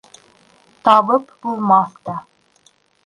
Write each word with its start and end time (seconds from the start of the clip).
Табып 0.87 1.29
булмаҫ 1.45 1.95
та. 2.09 2.17